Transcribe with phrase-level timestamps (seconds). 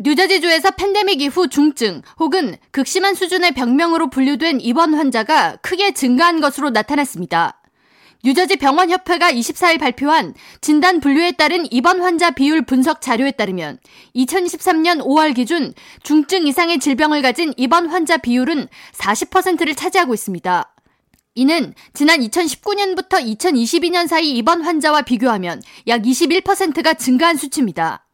[0.00, 7.60] 뉴저지주에서 팬데믹 이후 중증 혹은 극심한 수준의 병명으로 분류된 입원 환자가 크게 증가한 것으로 나타났습니다.
[8.24, 13.78] 뉴저지 병원협회가 24일 발표한 진단 분류에 따른 입원 환자 비율 분석 자료에 따르면
[14.14, 20.74] 2023년 5월 기준 중증 이상의 질병을 가진 입원 환자 비율은 40%를 차지하고 있습니다.
[21.34, 28.07] 이는 지난 2019년부터 2022년 사이 입원 환자와 비교하면 약 21%가 증가한 수치입니다.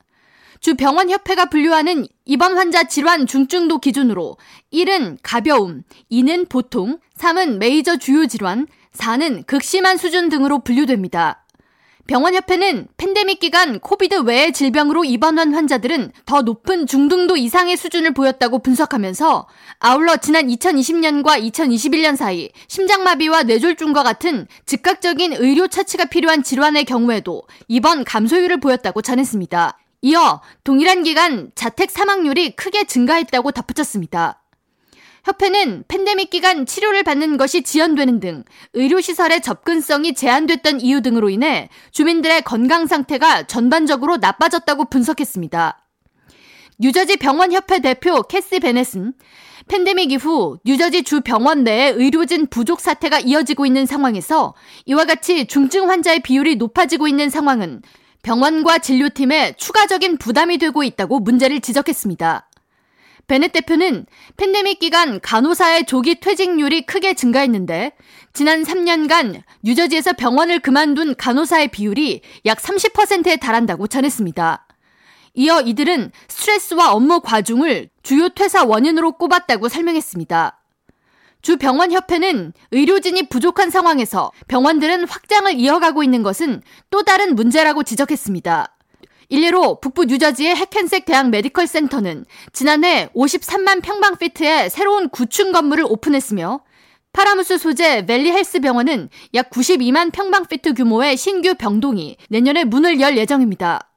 [0.64, 4.38] 주 병원협회가 분류하는 입원 환자 질환 중증도 기준으로
[4.72, 11.44] 1은 가벼움, 2는 보통, 3은 메이저 주요 질환, 4는 극심한 수준 등으로 분류됩니다.
[12.06, 19.46] 병원협회는 팬데믹 기간 코비드 외의 질병으로 입원한 환자들은 더 높은 중증도 이상의 수준을 보였다고 분석하면서
[19.80, 28.02] 아울러 지난 2020년과 2021년 사이 심장마비와 뇌졸중과 같은 즉각적인 의료 처치가 필요한 질환의 경우에도 입원
[28.04, 29.78] 감소율을 보였다고 전했습니다.
[30.04, 34.42] 이어 동일한 기간 자택 사망률이 크게 증가했다고 덧붙였습니다.
[35.24, 42.42] 협회는 팬데믹 기간 치료를 받는 것이 지연되는 등 의료시설의 접근성이 제한됐던 이유 등으로 인해 주민들의
[42.42, 45.82] 건강 상태가 전반적으로 나빠졌다고 분석했습니다.
[46.78, 49.14] 뉴저지 병원협회 대표 캐시 베넷은
[49.68, 55.88] 팬데믹 이후 뉴저지 주 병원 내에 의료진 부족 사태가 이어지고 있는 상황에서 이와 같이 중증
[55.88, 57.80] 환자의 비율이 높아지고 있는 상황은
[58.24, 62.48] 병원과 진료팀에 추가적인 부담이 되고 있다고 문제를 지적했습니다.
[63.26, 67.92] 베넷 대표는 팬데믹 기간 간호사의 조기 퇴직률이 크게 증가했는데
[68.32, 74.66] 지난 3년간 뉴저지에서 병원을 그만둔 간호사의 비율이 약 30%에 달한다고 전했습니다.
[75.34, 80.63] 이어 이들은 스트레스와 업무 과중을 주요 퇴사 원인으로 꼽았다고 설명했습니다.
[81.44, 88.74] 주 병원협회는 의료진이 부족한 상황에서 병원들은 확장을 이어가고 있는 것은 또 다른 문제라고 지적했습니다.
[89.28, 96.60] 일례로 북부 뉴저지의 해켄색 대학 메디컬 센터는 지난해 53만 평방피트의 새로운 구층 건물을 오픈했으며
[97.12, 103.90] 파라무스 소재 밸리 헬스 병원은 약 92만 평방피트 규모의 신규 병동이 내년에 문을 열 예정입니다.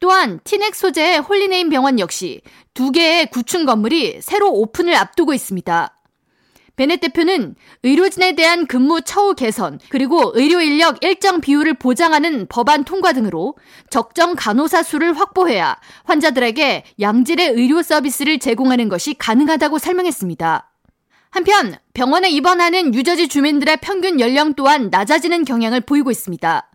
[0.00, 2.40] 또한 티넥 소재의 홀리네임 병원 역시
[2.74, 5.94] 두 개의 구층 건물이 새로 오픈을 앞두고 있습니다.
[6.78, 13.12] 베넷 대표는 의료진에 대한 근무 처우 개선, 그리고 의료 인력 일정 비율을 보장하는 법안 통과
[13.12, 13.56] 등으로
[13.90, 20.70] 적정 간호사 수를 확보해야 환자들에게 양질의 의료 서비스를 제공하는 것이 가능하다고 설명했습니다.
[21.30, 26.70] 한편 병원에 입원하는 유저지 주민들의 평균 연령 또한 낮아지는 경향을 보이고 있습니다.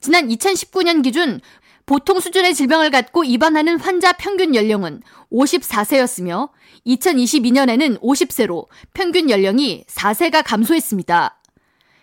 [0.00, 1.40] 지난 2019년 기준
[1.88, 6.50] 보통 수준의 질병을 갖고 입원하는 환자 평균 연령은 54세였으며
[6.86, 11.40] 2022년에는 50세로 평균 연령이 4세가 감소했습니다.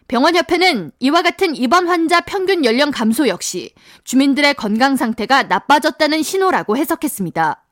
[0.08, 7.64] 병원협회는 이와 같은 입원 환자 평균 연령 감소 역시 주민들의 건강 상태가 나빠졌다는 신호라고 해석했습니다.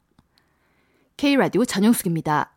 [1.18, 2.53] K라디오 전영숙입니다.